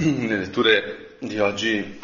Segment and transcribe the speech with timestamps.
[0.28, 2.00] le letture di oggi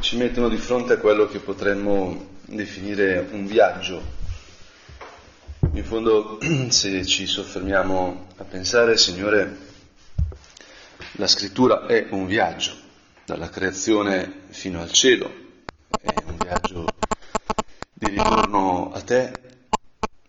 [0.00, 4.02] ci mettono di fronte a quello che potremmo definire un viaggio.
[5.72, 6.40] In fondo,
[6.70, 9.58] se ci soffermiamo a pensare, Signore,
[11.12, 12.72] la scrittura è un viaggio,
[13.24, 15.32] dalla creazione fino al cielo,
[16.00, 16.84] è un viaggio
[17.92, 19.32] di ritorno a te,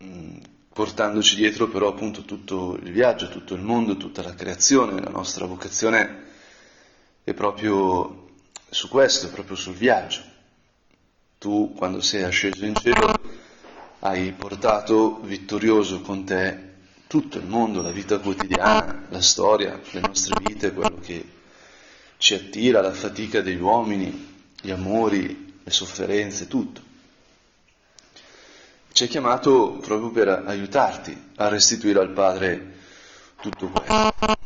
[0.04, 0.38] mm,
[0.72, 5.48] portandoci dietro però appunto tutto il viaggio, tutto il mondo, tutta la creazione, la nostra
[5.48, 6.26] vocazione
[7.28, 8.30] è proprio
[8.70, 10.22] su questo, proprio sul viaggio.
[11.38, 13.20] Tu quando sei asceso in cielo
[14.00, 20.36] hai portato vittorioso con te tutto il mondo, la vita quotidiana, la storia, le nostre
[20.42, 21.30] vite, quello che
[22.16, 26.82] ci attira, la fatica degli uomini, gli amori, le sofferenze, tutto.
[28.94, 32.76] Ci hai chiamato proprio per aiutarti a restituire al Padre
[33.42, 34.37] tutto questo.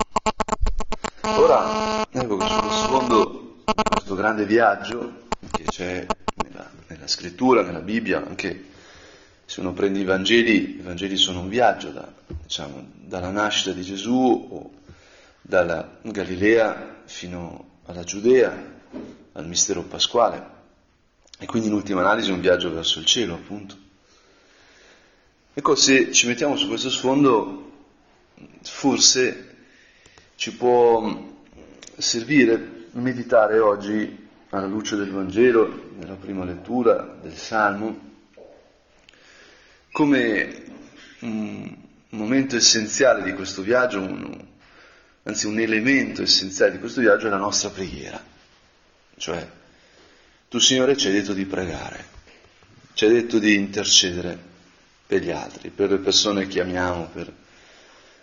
[4.21, 6.05] Grande viaggio che c'è
[6.43, 8.65] nella, nella, scrittura, nella Bibbia, anche
[9.45, 13.81] se uno prende i Vangeli, i Vangeli sono un viaggio da, diciamo, dalla nascita di
[13.81, 14.71] Gesù o
[15.41, 18.53] dalla Galilea fino alla Giudea,
[19.31, 20.45] al mistero pasquale,
[21.39, 23.75] e quindi in ultima analisi un viaggio verso il cielo, appunto.
[25.51, 27.71] Ecco, se ci mettiamo su questo sfondo,
[28.61, 29.55] forse
[30.35, 31.29] ci può
[31.97, 38.09] servire meditare oggi alla luce del Vangelo, nella prima lettura del Salmo,
[39.91, 40.63] come
[41.19, 41.77] un
[42.09, 44.45] momento essenziale di questo viaggio, un,
[45.23, 48.21] anzi un elemento essenziale di questo viaggio è la nostra preghiera.
[49.15, 49.47] Cioè,
[50.49, 52.05] tu Signore ci hai detto di pregare,
[52.93, 54.37] ci hai detto di intercedere
[55.05, 57.33] per gli altri, per le persone che amiamo, per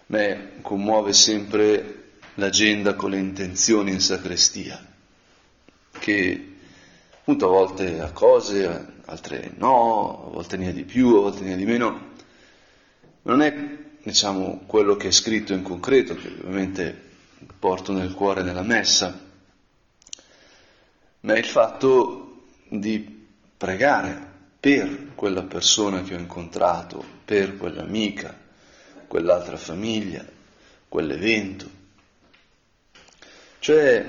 [0.06, 2.07] me commuove sempre
[2.38, 4.84] l'agenda con le intenzioni in sacrestia,
[5.98, 6.54] che
[7.18, 11.42] appunto a volte ha cose, altre no, a volte ne ha di più, a volte
[11.42, 12.06] ne ha di meno.
[13.22, 17.06] Non è, diciamo, quello che è scritto in concreto, che ovviamente
[17.58, 19.26] porto nel cuore nella messa,
[21.20, 24.26] ma è il fatto di pregare
[24.60, 28.36] per quella persona che ho incontrato, per quell'amica,
[29.08, 30.24] quell'altra famiglia,
[30.88, 31.77] quell'evento.
[33.68, 34.02] Cioè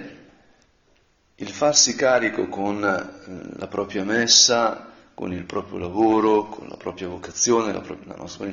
[1.35, 7.09] il farsi carico con eh, la propria messa, con il proprio lavoro, con la propria
[7.09, 8.49] vocazione, la propria, la nostra,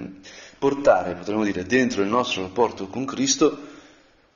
[0.59, 3.57] portare, potremmo dire, dentro il nostro rapporto con Cristo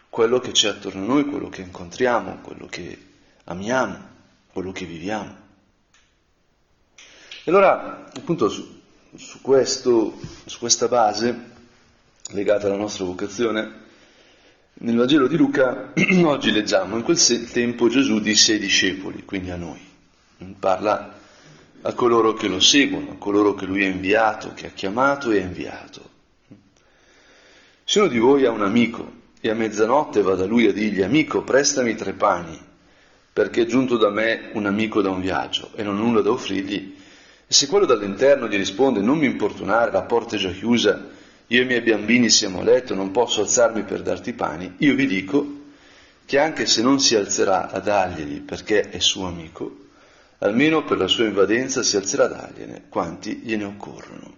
[0.09, 2.97] quello che c'è attorno a noi, quello che incontriamo, quello che
[3.47, 3.99] amiamo,
[4.53, 5.37] quello che viviamo.
[6.95, 8.81] E allora, appunto, su,
[9.17, 11.37] su, questo, su questa base,
[12.29, 13.89] legata alla nostra vocazione,
[14.73, 15.93] nel Vangelo di Luca
[16.25, 19.81] oggi leggiamo, in quel tempo Gesù disse ai discepoli, quindi a noi,
[20.59, 21.19] parla
[21.83, 25.41] a coloro che lo seguono, a coloro che lui ha inviato, che ha chiamato e
[25.41, 26.09] ha inviato.
[27.85, 31.03] Se uno di voi ha un amico e a mezzanotte va da lui a dirgli
[31.03, 32.59] amico prestami tre pani,
[33.33, 36.31] perché è giunto da me un amico da un viaggio e non ho nulla da
[36.31, 36.97] offrirgli,
[37.47, 41.09] e se quello dall'interno gli risponde non mi importunare, la porta è già chiusa,
[41.53, 44.95] io e i miei bambini siamo a letto, non posso alzarmi per darti pani, io
[44.95, 45.59] vi dico
[46.25, 49.87] che anche se non si alzerà a darglieli perché è suo amico,
[50.39, 54.37] almeno per la sua invadenza si alzerà a dargliene quanti gliene occorrono.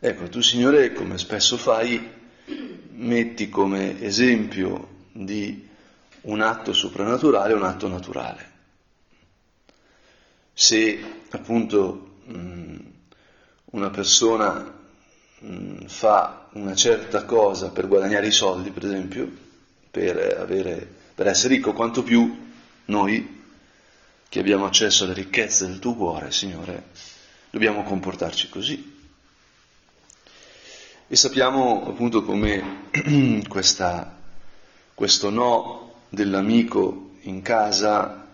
[0.00, 2.10] Ecco, tu Signore, come spesso fai,
[2.90, 5.68] metti come esempio di
[6.22, 8.50] un atto soprannaturale un atto naturale.
[10.52, 10.98] Se
[11.30, 12.16] appunto
[13.66, 14.82] una persona
[15.44, 19.30] Mm, fa una certa cosa per guadagnare i soldi, per esempio,
[19.90, 22.52] per, avere, per essere ricco, quanto più
[22.86, 23.42] noi
[24.26, 26.84] che abbiamo accesso alle ricchezze del tuo cuore, Signore,
[27.50, 28.92] dobbiamo comportarci così.
[31.06, 32.88] E sappiamo appunto come
[33.46, 34.16] questa,
[34.94, 38.26] questo no dell'amico in casa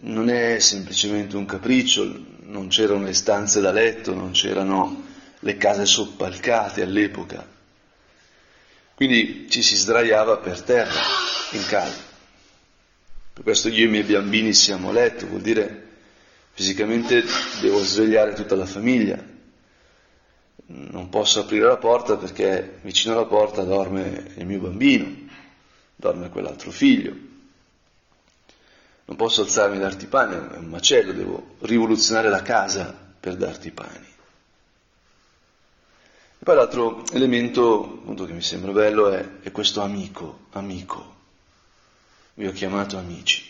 [0.00, 5.04] non è semplicemente un capriccio, non c'erano le stanze da letto, non c'erano
[5.46, 7.46] le case soppalcate all'epoca.
[8.96, 11.00] Quindi ci si sdraiava per terra
[11.52, 12.02] in casa.
[13.32, 15.84] Per questo io e i miei bambini siamo a letto, vuol dire
[16.52, 17.22] fisicamente
[17.60, 19.22] devo svegliare tutta la famiglia.
[20.68, 25.28] Non posso aprire la porta perché vicino alla porta dorme il mio bambino,
[25.94, 27.14] dorme quell'altro figlio.
[29.04, 33.70] Non posso alzarmi e darti pane, è un macello, devo rivoluzionare la casa per darti
[33.70, 34.14] pani.
[36.46, 41.16] Poi l'altro elemento appunto, che mi sembra bello è, è questo amico, amico.
[42.34, 43.44] vi ho chiamato amici.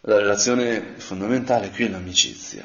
[0.00, 2.64] La relazione fondamentale qui è l'amicizia.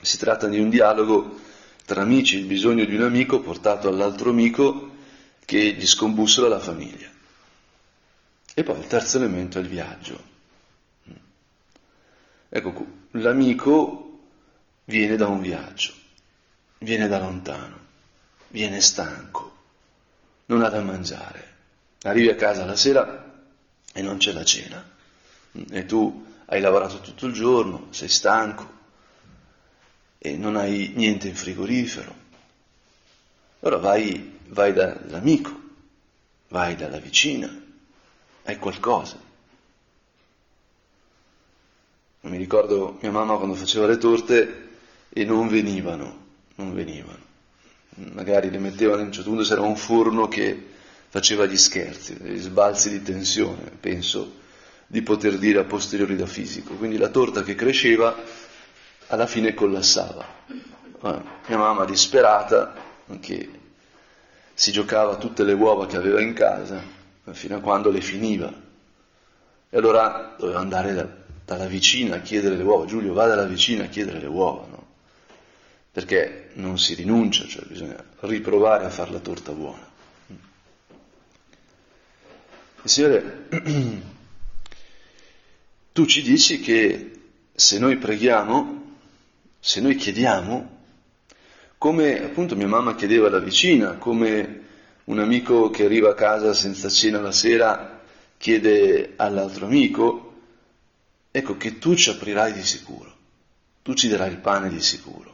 [0.00, 1.40] Si tratta di un dialogo
[1.84, 4.90] tra amici, il bisogno di un amico portato all'altro amico
[5.44, 7.10] che gli scombussola la famiglia.
[8.54, 10.22] E poi il terzo elemento è il viaggio.
[12.48, 14.20] Ecco, l'amico
[14.84, 15.94] viene da un viaggio,
[16.82, 17.78] viene da lontano,
[18.48, 19.56] viene stanco,
[20.46, 21.50] non ha da mangiare.
[22.02, 23.32] Arrivi a casa la sera
[23.92, 24.90] e non c'è la cena.
[25.70, 28.80] E tu hai lavorato tutto il giorno, sei stanco
[30.18, 32.14] e non hai niente in frigorifero.
[33.60, 35.60] Allora vai, vai dall'amico,
[36.48, 37.48] vai dalla vicina,
[38.44, 39.30] hai qualcosa.
[42.22, 44.70] Mi ricordo mia mamma quando faceva le torte
[45.08, 46.21] e non venivano,
[46.56, 47.30] non venivano.
[47.94, 50.70] Magari le mettevano, a un certo punto c'era un forno che
[51.08, 54.40] faceva gli scherzi, gli sbalzi di tensione, penso
[54.86, 56.74] di poter dire a posteriori da fisico.
[56.74, 58.14] Quindi la torta che cresceva
[59.08, 60.24] alla fine collassava.
[61.00, 62.74] Mia mamma disperata,
[63.20, 63.50] che
[64.54, 66.82] si giocava tutte le uova che aveva in casa,
[67.32, 68.52] fino a quando le finiva.
[69.68, 71.08] E allora doveva andare da,
[71.44, 72.84] dalla vicina a chiedere le uova.
[72.84, 74.81] Giulio, va dalla vicina a chiedere le uova, no?
[75.92, 79.90] Perché non si rinuncia, cioè bisogna riprovare a fare la torta buona.
[82.84, 83.46] Signore,
[85.92, 87.10] tu ci dici che
[87.54, 88.96] se noi preghiamo,
[89.60, 90.80] se noi chiediamo,
[91.78, 94.60] come appunto mia mamma chiedeva alla vicina, come
[95.04, 98.00] un amico che arriva a casa senza cena la sera
[98.38, 100.34] chiede all'altro amico,
[101.30, 103.14] ecco che tu ci aprirai di sicuro,
[103.82, 105.31] tu ci darai il pane di sicuro.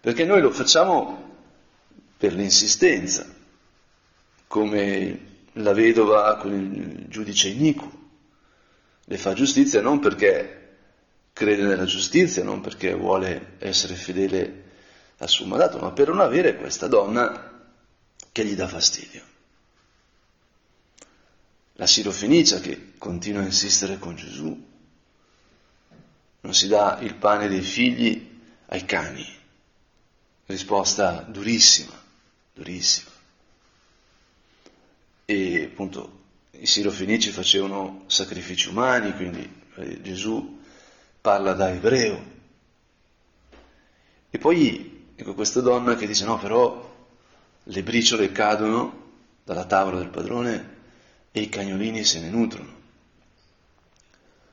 [0.00, 1.28] Perché noi lo facciamo
[2.16, 3.26] per l'insistenza,
[4.46, 7.98] come la vedova con il giudice iniquo.
[9.04, 10.76] Le fa giustizia non perché
[11.32, 14.64] crede nella giustizia, non perché vuole essere fedele
[15.18, 17.68] al suo mandato, ma per non avere questa donna
[18.32, 19.22] che gli dà fastidio.
[21.74, 24.68] La Sirofenicia che continua a insistere con Gesù,
[26.42, 29.38] non si dà il pane dei figli ai cani.
[30.50, 31.92] Risposta durissima,
[32.52, 33.10] durissima
[35.30, 36.18] e appunto
[36.50, 40.58] i sirofenici facevano sacrifici umani, quindi eh, Gesù
[41.20, 42.20] parla da ebreo.
[44.28, 46.96] E poi ecco questa donna che dice no però
[47.62, 49.12] le briciole cadono
[49.44, 50.78] dalla tavola del padrone
[51.30, 52.78] e i cagnolini se ne nutrono.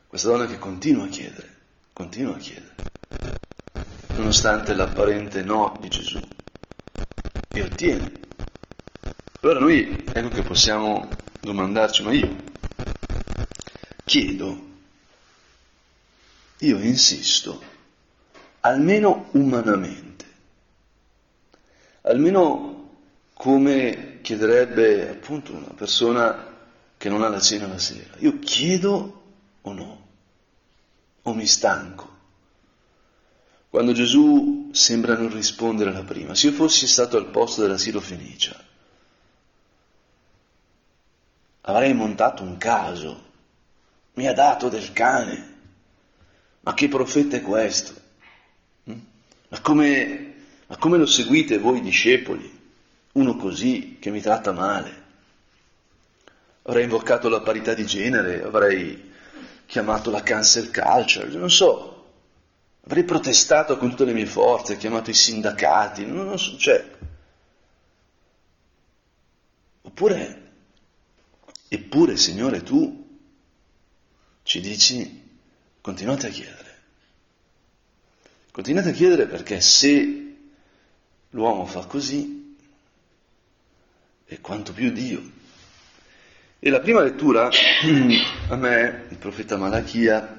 [0.05, 1.55] Questa donna che continua a chiedere,
[1.91, 2.75] continua a chiedere,
[4.17, 6.19] nonostante l'apparente no di Gesù,
[7.49, 8.11] e ottiene.
[9.41, 11.07] Allora noi ecco che possiamo
[11.39, 12.35] domandarci, ma io
[14.03, 14.65] chiedo,
[16.57, 17.61] io insisto,
[18.61, 20.25] almeno umanamente,
[22.01, 22.89] almeno
[23.33, 26.55] come chiederebbe appunto una persona
[26.97, 29.23] che non ha la cena la sera, io chiedo
[29.61, 30.07] o no,
[31.21, 32.15] o mi stanco.
[33.69, 37.99] Quando Gesù sembra non rispondere alla prima, se io fossi stato al posto della Siro
[37.99, 38.63] Fenicia,
[41.61, 43.25] avrei montato un caso,
[44.13, 45.55] mi ha dato del cane.
[46.61, 47.93] Ma che profeta è questo?
[48.89, 48.99] Mm?
[49.49, 50.33] Ma come,
[50.67, 52.55] ma come lo seguite voi discepoli?
[53.13, 55.05] Uno così che mi tratta male.
[56.63, 59.13] Avrei invocato la parità di genere, avrei
[59.65, 61.96] chiamato la cancel culture, non so,
[62.87, 66.95] avrei protestato con tutte le mie forze, chiamato i sindacati, non, non so, cioè.
[69.83, 70.45] Oppure
[71.69, 73.05] Eppure, Signore, tu
[74.43, 75.39] ci dici,
[75.81, 76.75] continuate a chiedere.
[78.51, 80.35] Continuate a chiedere perché se
[81.31, 82.55] l'uomo fa così,
[84.23, 85.35] è quanto più Dio.
[86.59, 87.49] E la prima lettura,
[88.47, 90.36] a me, il profeta Malachia,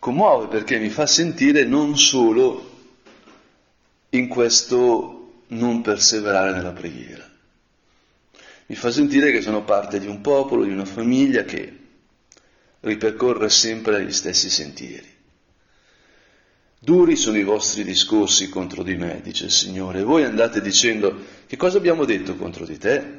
[0.00, 2.68] commuove perché mi fa sentire non solo
[4.10, 7.28] in questo non perseverare nella preghiera,
[8.66, 11.76] mi fa sentire che sono parte di un popolo, di una famiglia che
[12.80, 15.18] ripercorre sempre gli stessi sentieri.
[16.82, 20.02] Duri sono i vostri discorsi contro di me, dice il Signore.
[20.02, 21.14] Voi andate dicendo,
[21.46, 23.18] che cosa abbiamo detto contro di te?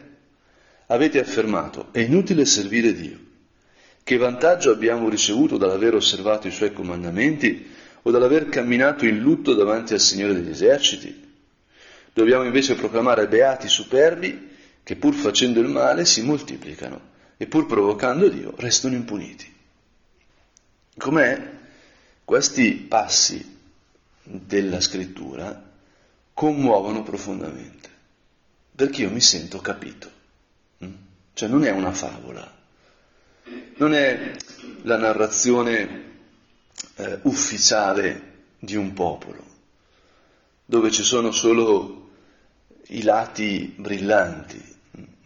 [0.88, 3.20] Avete affermato, è inutile servire Dio.
[4.12, 7.66] Che vantaggio abbiamo ricevuto dall'aver osservato i Suoi comandamenti
[8.02, 11.34] o dall'aver camminato in lutto davanti al Signore degli eserciti?
[12.12, 14.50] Dobbiamo invece proclamare beati superbi
[14.84, 17.00] che pur facendo il male si moltiplicano
[17.38, 19.50] e pur provocando Dio restano impuniti.
[20.98, 21.50] Com'è?
[22.26, 23.60] Questi passi
[24.24, 25.72] della scrittura
[26.34, 27.88] commuovono profondamente,
[28.76, 30.12] perché io mi sento capito.
[30.84, 30.94] Mm?
[31.32, 32.60] Cioè non è una favola,
[33.78, 34.36] non è
[34.84, 36.04] la narrazione
[36.96, 39.44] eh, ufficiale di un popolo,
[40.66, 42.10] dove ci sono solo
[42.88, 44.70] i lati brillanti.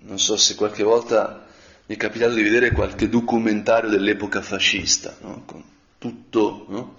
[0.08, 1.46] Non so se qualche volta
[1.88, 5.44] mi è capitato di vedere qualche documentario dell'epoca fascista, no?
[5.46, 5.64] con
[5.98, 6.96] tutto no?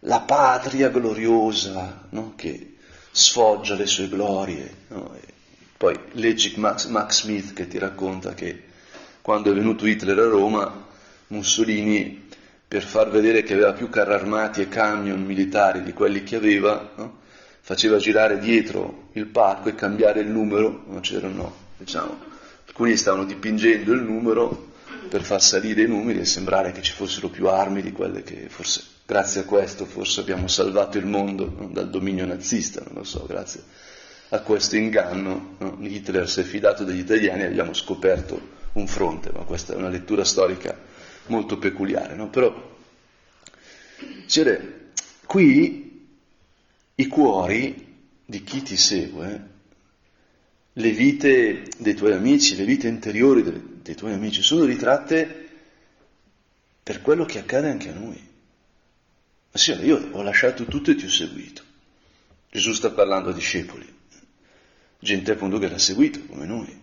[0.00, 2.34] la patria gloriosa no?
[2.36, 2.76] che
[3.10, 4.74] sfoggia le sue glorie.
[5.76, 8.70] Poi leggi Max, Max Smith che ti racconta che
[9.22, 10.84] quando è venuto Hitler a Roma,
[11.28, 12.28] Mussolini,
[12.66, 16.90] per far vedere che aveva più carri armati e camion militari di quelli che aveva,
[16.96, 17.20] no?
[17.60, 22.18] faceva girare dietro il parco e cambiare il numero, non c'erano, diciamo,
[22.66, 24.70] alcuni stavano dipingendo il numero
[25.08, 28.46] per far salire i numeri e sembrare che ci fossero più armi di quelle che
[28.48, 31.68] forse, grazie a questo, forse abbiamo salvato il mondo no?
[31.70, 33.62] dal dominio nazista, non lo so, grazie
[34.30, 35.76] a questo inganno no?
[35.80, 39.88] Hitler si è fidato degli italiani e abbiamo scoperto un fronte, ma questa è una
[39.88, 40.76] lettura storica
[41.26, 42.30] molto peculiare, no?
[42.30, 42.76] Però,
[44.26, 44.60] cioè,
[45.26, 46.06] qui
[46.94, 49.50] i cuori di chi ti segue,
[50.72, 55.48] le vite dei tuoi amici, le vite interiori dei, dei tuoi amici sono ritratte
[56.82, 58.30] per quello che accade anche a noi.
[59.50, 61.62] Ma sì, io ho lasciato tutto e ti ho seguito.
[62.50, 63.86] Gesù sta parlando a discepoli,
[64.98, 66.80] gente appunto che l'ha seguito come noi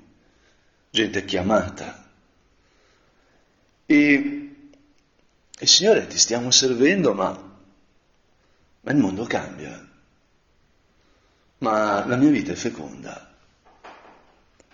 [0.90, 2.08] gente chiamata.
[3.86, 4.56] E,
[5.58, 7.58] e Signore, ti stiamo servendo, ma,
[8.82, 9.88] ma il mondo cambia,
[11.60, 13.34] ma la mia vita è feconda.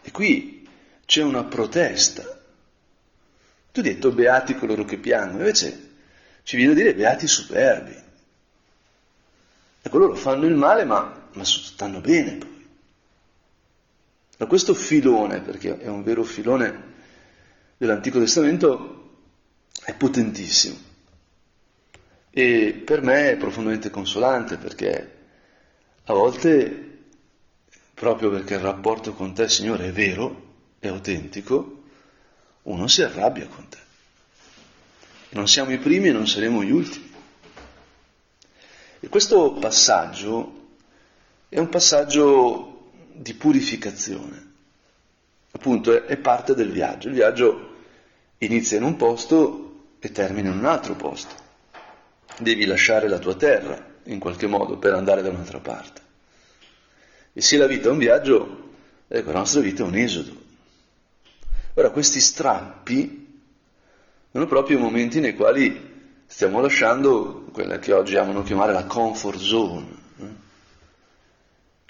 [0.02, 0.68] E qui
[1.06, 2.24] c'è una protesta.
[3.72, 5.94] Tu hai detto beati coloro che piangono, invece
[6.44, 8.04] ci viene a dire beati superbi.
[9.82, 12.55] Ecco, loro fanno il male, ma, ma stanno bene.
[14.38, 16.94] Da questo filone, perché è un vero filone
[17.78, 18.96] dell'Antico Testamento,
[19.84, 20.76] è potentissimo.
[22.32, 25.16] E per me è profondamente consolante perché
[26.04, 26.98] a volte,
[27.94, 30.44] proprio perché il rapporto con te, Signore, è vero,
[30.80, 31.84] è autentico,
[32.64, 33.78] uno si arrabbia con te.
[35.30, 37.14] Non siamo i primi e non saremo gli ultimi.
[39.00, 40.68] E questo passaggio
[41.48, 42.75] è un passaggio
[43.16, 44.54] di purificazione.
[45.52, 47.08] Appunto è, parte del viaggio.
[47.08, 47.74] Il viaggio
[48.40, 51.34] inizia in un posto e termina in un altro posto.
[52.38, 56.02] Devi lasciare la tua terra in qualche modo per andare da un'altra parte.
[57.34, 58.72] E se la vita è un viaggio,
[59.08, 60.44] ecco, la nostra vita è un esodo.
[61.76, 63.42] Ora, questi strappi
[64.32, 65.94] sono proprio i momenti nei quali
[66.26, 69.86] stiamo lasciando quella che oggi amano chiamare la comfort zone,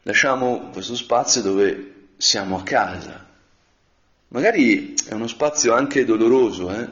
[0.05, 3.23] lasciamo questo spazio dove siamo a casa.
[4.29, 6.87] Magari è uno spazio anche doloroso, eh?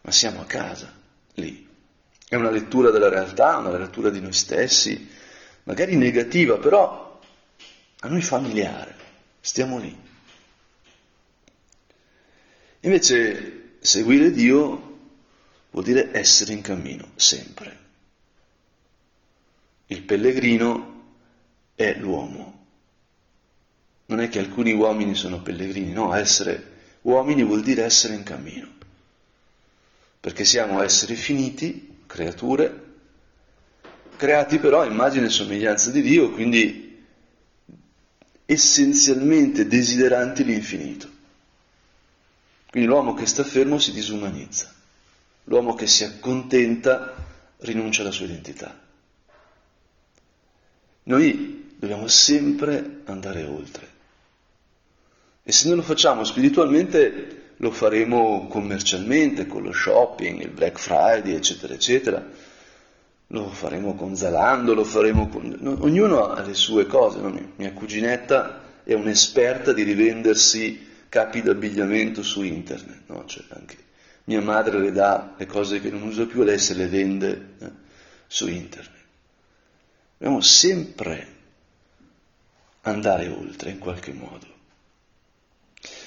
[0.00, 0.92] ma siamo a casa,
[1.34, 1.68] lì.
[2.28, 5.08] È una lettura della realtà, una lettura di noi stessi,
[5.64, 7.20] magari negativa, però
[8.00, 8.96] a noi familiare,
[9.40, 9.96] stiamo lì.
[12.80, 14.98] Invece seguire Dio
[15.70, 17.78] vuol dire essere in cammino, sempre.
[19.86, 20.91] Il pellegrino
[21.82, 22.66] è l'uomo.
[24.06, 26.70] Non è che alcuni uomini sono pellegrini, no, essere
[27.02, 28.68] uomini vuol dire essere in cammino,
[30.20, 32.90] perché siamo esseri finiti, creature,
[34.16, 37.04] creati però a immagine e somiglianza di Dio, quindi
[38.44, 41.10] essenzialmente desideranti l'infinito.
[42.70, 44.72] Quindi l'uomo che sta fermo si disumanizza,
[45.44, 47.14] l'uomo che si accontenta
[47.58, 48.80] rinuncia alla sua identità.
[51.04, 53.88] Noi dobbiamo sempre andare oltre.
[55.42, 61.34] E se non lo facciamo spiritualmente, lo faremo commercialmente, con lo shopping, il Black Friday,
[61.34, 62.24] eccetera, eccetera.
[63.26, 65.58] Lo faremo con Zalando, lo faremo con...
[65.80, 67.18] Ognuno ha le sue cose.
[67.18, 67.36] No?
[67.56, 73.00] Mia cuginetta è un'esperta di rivendersi capi d'abbigliamento su internet.
[73.06, 73.24] No?
[73.26, 73.76] Cioè anche
[74.24, 77.70] mia madre le dà le cose che non usa più, lei se le vende eh,
[78.28, 79.00] su internet.
[80.18, 81.40] Dobbiamo sempre
[82.82, 84.46] andare oltre in qualche modo.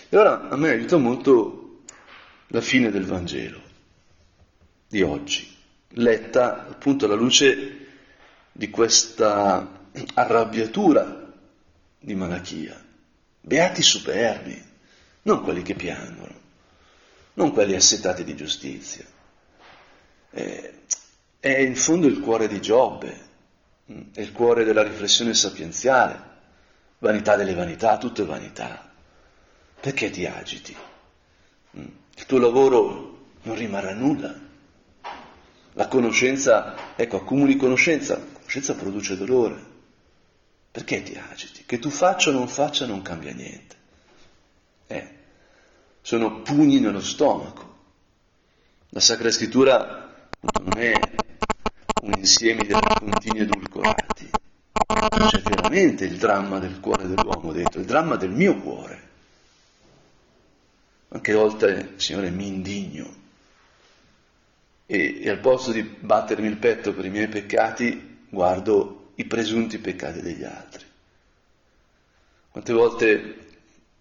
[0.10, 1.82] E ora a me aiuta molto
[2.48, 3.62] la fine del Vangelo
[4.88, 5.54] di oggi,
[5.90, 7.88] letta appunto alla luce
[8.52, 11.34] di questa arrabbiatura
[12.00, 12.82] di Malachia,
[13.42, 14.64] Beati superbi,
[15.24, 16.34] non quelli che piangono,
[17.34, 19.06] non quelli assetati di giustizia.
[20.32, 20.74] Eh,
[21.40, 23.28] è in fondo il cuore di Giobbe,
[23.92, 26.35] mm, è il cuore della riflessione sapienziale,
[27.00, 28.92] vanità delle vanità, tutto è vanità.
[29.80, 30.76] Perché ti agiti?
[31.78, 31.86] Mm,
[32.16, 34.34] il tuo lavoro non rimarrà nulla.
[35.74, 39.74] La conoscenza, ecco, accumuli conoscenza, la conoscenza produce dolore.
[40.72, 41.64] Perché ti agiti?
[41.66, 43.76] Che tu faccia o non faccia non cambia niente.
[44.88, 45.10] Eh,
[46.02, 47.74] sono pugni nello stomaco.
[48.90, 50.28] La Sacra Scrittura
[50.64, 50.94] non è
[52.02, 54.25] un insieme di raccontini edulcorati.
[55.08, 59.04] C'è veramente il dramma del cuore dell'uomo dentro, il dramma del mio cuore.
[61.10, 63.24] Anche volte, Signore, mi indigno.
[64.86, 69.78] E, e al posto di battermi il petto per i miei peccati, guardo i presunti
[69.78, 70.86] peccati degli altri.
[72.50, 73.36] Quante volte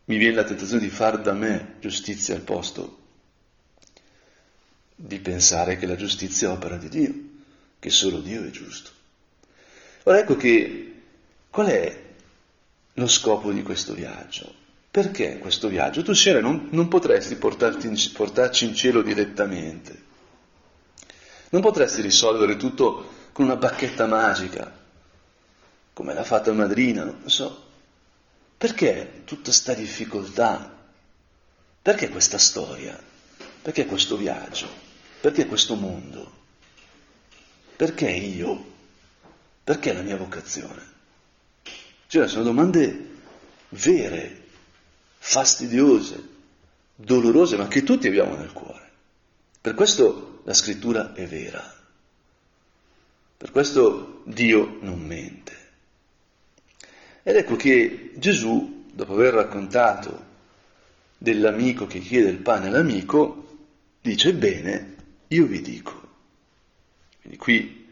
[0.04, 3.02] mi viene la tentazione di far da me giustizia al posto
[4.96, 7.14] di pensare che la giustizia è opera di Dio,
[7.78, 8.90] che solo Dio è giusto.
[10.04, 10.93] Ora ecco che
[11.54, 12.02] qual è
[12.94, 14.52] lo scopo di questo viaggio?
[14.90, 16.02] Perché questo viaggio?
[16.02, 20.02] Tu, Signore, non, non potresti in, portarci in cielo direttamente,
[21.50, 24.76] non potresti risolvere tutto con una bacchetta magica,
[25.92, 27.66] come l'ha fatta madrina, non so.
[28.58, 30.76] Perché tutta questa difficoltà?
[31.80, 33.00] Perché questa storia?
[33.62, 34.66] Perché questo viaggio?
[35.20, 36.32] Perché questo mondo?
[37.76, 38.72] Perché io?
[39.62, 40.93] Perché la mia vocazione?
[42.14, 43.08] Cioè, sono domande
[43.70, 44.42] vere,
[45.18, 46.22] fastidiose,
[46.94, 48.88] dolorose, ma che tutti abbiamo nel cuore.
[49.60, 51.74] Per questo la scrittura è vera.
[53.36, 55.56] Per questo Dio non mente.
[57.24, 60.24] Ed ecco che Gesù, dopo aver raccontato
[61.18, 63.56] dell'amico che chiede il pane all'amico,
[64.00, 64.94] dice, bene,
[65.26, 66.00] io vi dico.
[67.22, 67.86] Quindi qui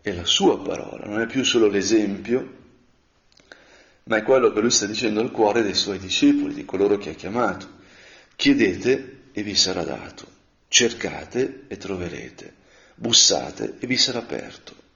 [0.00, 2.56] è la sua parola, non è più solo l'esempio,
[4.08, 7.10] ma è quello che lui sta dicendo al cuore dei suoi discepoli, di coloro che
[7.10, 7.76] ha chiamato.
[8.36, 10.26] Chiedete e vi sarà dato,
[10.68, 12.52] cercate e troverete,
[12.94, 14.86] bussate e vi sarà aperto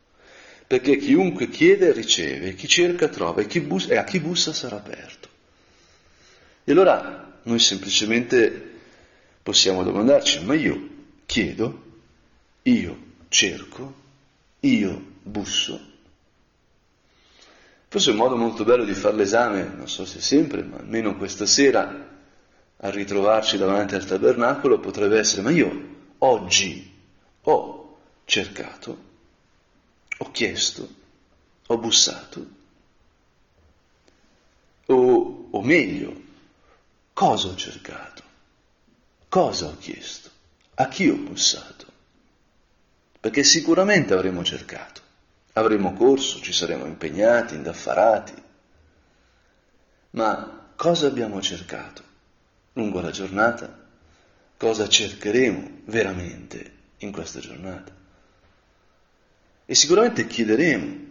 [0.72, 4.77] perché chiunque chiede riceve, chi cerca trova e, chi bus- e a chi bussa sarà
[4.77, 5.29] aperto.
[6.64, 8.70] E allora noi semplicemente
[9.42, 10.88] possiamo domandarci, ma io
[11.27, 11.83] chiedo,
[12.62, 12.98] io
[13.29, 13.94] cerco,
[14.61, 15.91] io busso.
[17.92, 21.44] Forse un modo molto bello di fare l'esame, non so se sempre, ma almeno questa
[21.44, 22.09] sera,
[22.78, 26.90] a ritrovarci davanti al tabernacolo, potrebbe essere, ma io oggi
[27.42, 28.96] ho cercato,
[30.16, 30.88] ho chiesto,
[31.66, 32.46] ho bussato,
[34.87, 36.22] o, o meglio,
[37.12, 38.22] cosa ho cercato,
[39.28, 40.31] cosa ho chiesto,
[40.76, 41.85] a chi ho bussato,
[43.20, 45.02] perché sicuramente avremo cercato,
[45.52, 48.34] avremo corso, ci saremo impegnati, indaffarati,
[50.10, 52.02] ma cosa abbiamo cercato
[52.74, 53.80] lungo la giornata?
[54.56, 57.92] Cosa cercheremo veramente in questa giornata?
[59.64, 61.10] E sicuramente chiederemo,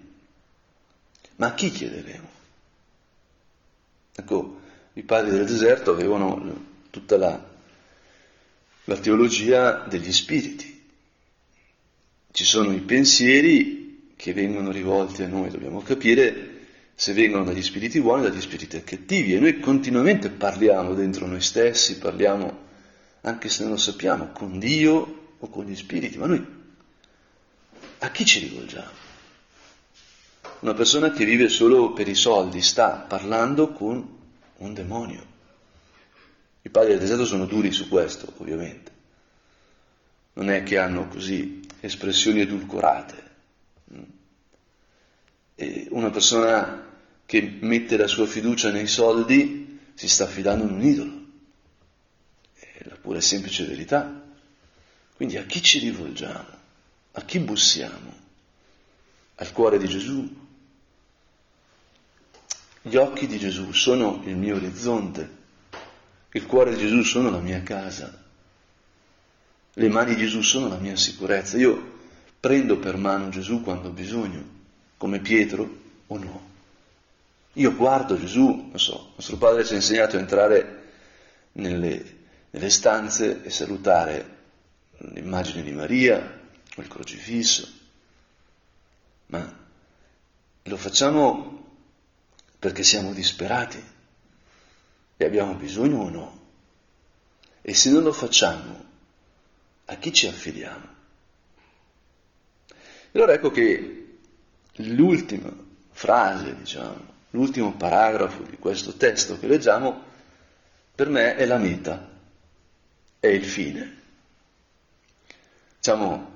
[1.38, 2.30] ma a chi chiederemo?
[4.16, 4.60] Ecco,
[4.94, 7.50] i padri del deserto avevano tutta la,
[8.86, 10.70] la teologia degli spiriti.
[12.32, 13.81] Ci sono i pensieri
[14.22, 16.60] che vengono rivolti a noi, dobbiamo capire
[16.94, 21.42] se vengono dagli spiriti buoni o dagli spiriti cattivi e noi continuamente parliamo dentro noi
[21.42, 22.70] stessi, parliamo
[23.22, 26.46] anche se non lo sappiamo, con Dio o con gli spiriti, ma noi
[27.98, 28.92] a chi ci rivolgiamo?
[30.60, 34.08] Una persona che vive solo per i soldi sta parlando con
[34.58, 35.26] un demonio.
[36.62, 38.92] I padri del deserto sono duri su questo, ovviamente.
[40.34, 43.30] Non è che hanno così espressioni edulcorate.
[45.56, 46.90] E una persona
[47.26, 51.26] che mette la sua fiducia nei soldi si sta affidando in un idolo.
[52.54, 54.24] È la pura e semplice verità.
[55.16, 56.60] Quindi a chi ci rivolgiamo?
[57.12, 58.20] A chi bussiamo?
[59.36, 60.40] Al cuore di Gesù?
[62.84, 65.38] Gli occhi di Gesù sono il mio orizzonte,
[66.32, 68.24] il cuore di Gesù sono la mia casa,
[69.74, 71.58] le mani di Gesù sono la mia sicurezza.
[71.58, 72.00] Io
[72.42, 74.44] prendo per mano Gesù quando ho bisogno,
[74.98, 75.78] come Pietro
[76.08, 76.50] o no.
[77.54, 80.84] Io guardo Gesù, non so, nostro padre ci ha insegnato a entrare
[81.54, 82.18] nelle,
[82.50, 84.40] nelle stanze e salutare
[84.98, 86.40] l'immagine di Maria,
[86.76, 87.70] o il crocifisso,
[89.28, 89.60] ma
[90.64, 91.76] lo facciamo
[92.58, 93.90] perché siamo disperati,
[95.18, 96.40] E abbiamo bisogno o no?
[97.62, 98.86] E se non lo facciamo,
[99.86, 101.01] a chi ci affidiamo?
[103.14, 104.18] Allora ecco che
[104.76, 105.52] l'ultima
[105.92, 110.04] frase, diciamo, l'ultimo paragrafo di questo testo che leggiamo,
[110.96, 112.10] per me è la meta,
[113.20, 114.00] è il fine.
[115.78, 116.30] Diciamo,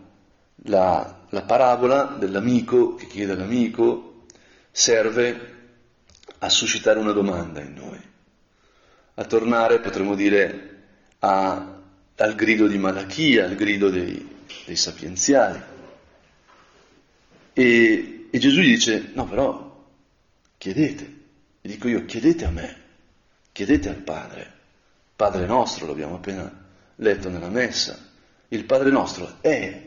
[0.63, 4.25] la, la parabola dell'amico che chiede all'amico
[4.71, 5.53] serve
[6.39, 8.01] a suscitare una domanda in noi,
[9.15, 10.83] a tornare, potremmo dire,
[11.19, 11.79] a,
[12.17, 15.73] al grido di Malachia, al grido dei, dei sapienziali.
[17.57, 19.87] E, e Gesù dice, no però,
[20.57, 21.03] chiedete,
[21.61, 22.81] e dico io, chiedete a me,
[23.53, 24.51] chiedete al Padre,
[25.15, 26.51] Padre nostro, l'abbiamo appena
[26.95, 27.97] letto nella messa,
[28.49, 29.83] il Padre nostro è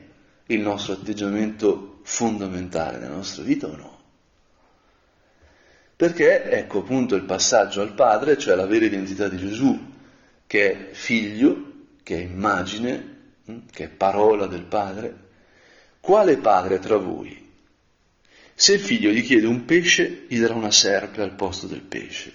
[0.46, 3.98] il nostro atteggiamento fondamentale nella nostra vita o no?
[5.94, 9.78] Perché ecco appunto il passaggio al Padre, cioè la vera identità di Gesù,
[10.46, 15.26] che è figlio, che è immagine, hm, che è parola del Padre.
[16.00, 17.47] Quale padre tra voi?
[18.60, 22.32] Se il figlio gli chiede un pesce, gli darà una serpe al posto del pesce.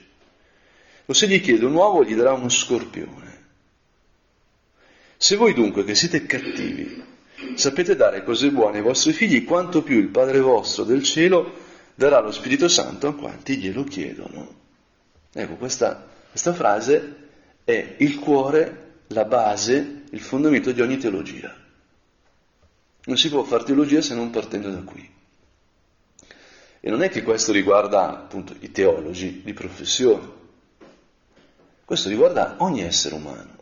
[1.08, 3.42] O se gli chiede un uovo, gli darà uno scorpione.
[5.18, 7.04] Se voi dunque, che siete cattivi,
[7.56, 11.56] sapete dare cose buone ai vostri figli, quanto più il Padre vostro del cielo
[11.94, 14.56] darà lo Spirito Santo a quanti glielo chiedono.
[15.34, 17.16] Ecco, questa, questa frase
[17.66, 21.54] è il cuore, la base, il fondamento di ogni teologia.
[23.04, 25.14] Non si può fare teologia se non partendo da qui.
[26.86, 30.28] E non è che questo riguarda appunto i teologi di professione,
[31.86, 33.56] questo riguarda ogni essere umano,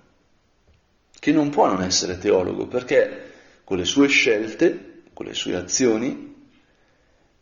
[1.20, 6.50] che non può non essere teologo, perché con le sue scelte, con le sue azioni,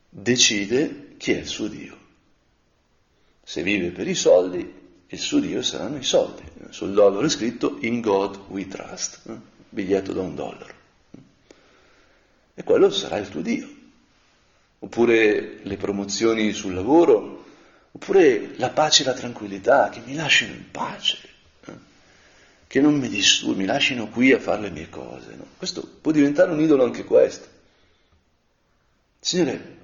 [0.10, 1.98] decide chi è il suo Dio.
[3.42, 4.74] Se vive per i soldi,
[5.08, 6.44] il suo Dio saranno i soldi.
[6.72, 9.38] Sul dollaro è scritto In God we trust, eh?
[9.70, 10.74] biglietto da un dollaro.
[12.54, 13.78] E quello sarà il tuo Dio.
[14.80, 17.46] Oppure le promozioni sul lavoro,
[17.92, 21.18] oppure la pace e la tranquillità, che mi lasciano in pace,
[21.66, 21.74] eh?
[22.68, 25.36] che non mi disturbi, mi lasciano qui a fare le mie cose.
[25.36, 25.46] No?
[25.58, 27.48] Questo può diventare un idolo anche questo.
[29.20, 29.78] Signore,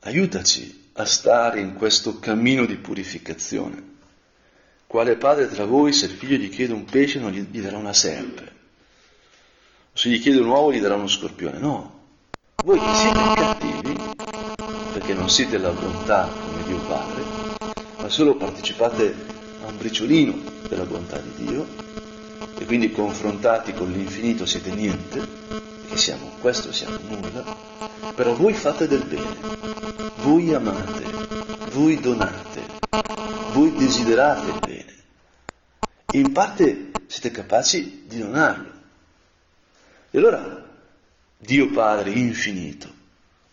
[0.00, 3.94] aiutaci a stare in questo cammino di purificazione.
[4.86, 7.92] Quale padre tra voi, se il figlio gli chiede un pesce, non gli, darà una
[7.92, 8.54] serpe?
[9.92, 11.58] Se gli chiede un uovo, gli darà uno scorpione?
[11.58, 11.95] No.
[12.66, 13.96] Voi che siete cattivi,
[14.92, 17.22] perché non siete la bontà come Dio Padre,
[17.96, 19.14] ma solo partecipate
[19.62, 20.34] a un briciolino
[20.68, 21.64] della bontà di Dio,
[22.58, 25.24] e quindi confrontati con l'infinito siete niente,
[25.86, 27.44] che siamo questo, siamo nulla,
[28.16, 29.36] però voi fate del bene,
[30.22, 31.04] voi amate,
[31.70, 32.62] voi donate,
[33.52, 34.94] voi desiderate il bene
[36.10, 38.72] e in parte siete capaci di donarlo.
[40.10, 40.65] E allora
[41.46, 42.92] Dio Padre infinito,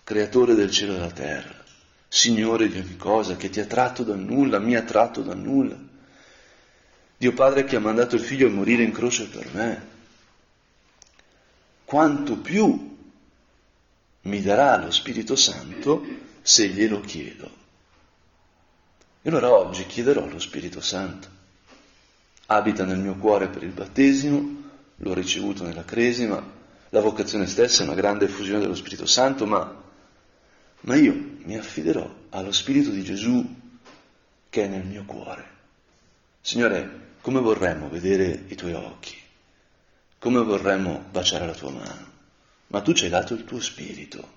[0.03, 1.63] creatore del cielo e della terra,
[2.07, 5.77] Signore di ogni cosa, che ti ha tratto dal nulla, mi ha tratto dal nulla,
[7.15, 9.87] Dio Padre che ha mandato il figlio a morire in croce per me,
[11.85, 12.97] quanto più
[14.21, 16.03] mi darà lo Spirito Santo
[16.41, 17.61] se glielo chiedo.
[19.21, 21.27] E allora oggi chiederò lo Spirito Santo.
[22.47, 24.63] Abita nel mio cuore per il battesimo,
[24.95, 26.61] l'ho ricevuto nella cresima,
[26.93, 29.83] la vocazione stessa è una grande effusione dello Spirito Santo, ma,
[30.81, 33.43] ma io mi affiderò allo Spirito di Gesù
[34.47, 35.47] che è nel mio cuore.
[36.39, 39.15] Signore, come vorremmo vedere i tuoi occhi,
[40.19, 42.11] come vorremmo baciare la tua mano
[42.67, 44.27] ma tu ci hai dato il tuo spirito,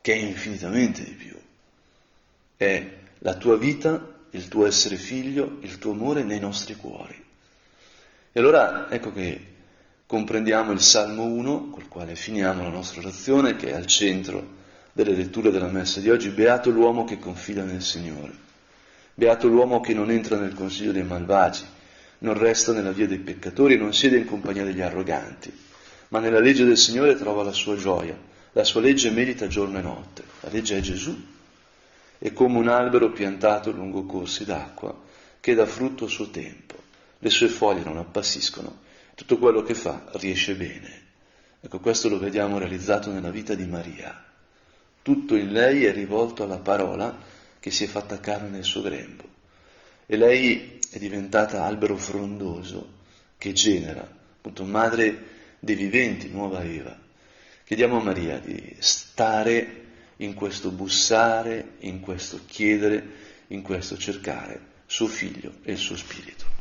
[0.00, 1.38] che è infinitamente di più.
[2.56, 7.22] È la tua vita, il tuo essere figlio, il tuo amore nei nostri cuori.
[8.32, 9.55] E allora ecco che
[10.06, 14.54] comprendiamo il Salmo 1, col quale finiamo la nostra orazione, che è al centro
[14.92, 16.28] delle letture della messa di oggi.
[16.28, 18.32] Beato l'uomo che confida nel Signore.
[19.14, 21.64] Beato l'uomo che non entra nel consiglio dei malvagi,
[22.18, 25.52] non resta nella via dei peccatori non siede in compagnia degli arroganti.
[26.08, 28.16] Ma nella legge del Signore trova la sua gioia,
[28.52, 31.14] la sua legge medita giorno e notte, la legge è Gesù,
[32.18, 34.96] è come un albero piantato lungo corsi d'acqua
[35.40, 36.74] che dà frutto a suo tempo,
[37.18, 38.84] le sue foglie non appassiscono,
[39.16, 41.04] tutto quello che fa riesce bene.
[41.62, 44.24] Ecco, questo lo vediamo realizzato nella vita di Maria.
[45.00, 47.18] Tutto in lei è rivolto alla parola
[47.58, 49.24] che si è fatta carne nel suo grembo.
[50.04, 52.92] E lei è diventata albero frondoso
[53.38, 55.18] che genera, appunto, madre
[55.60, 56.94] dei viventi, nuova Eva.
[57.64, 59.84] Chiediamo a Maria di stare
[60.16, 63.02] in questo bussare, in questo chiedere,
[63.48, 66.55] in questo cercare suo figlio e il suo spirito.